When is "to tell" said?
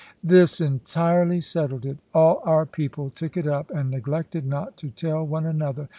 4.77-5.23